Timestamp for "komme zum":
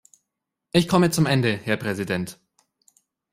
0.87-1.27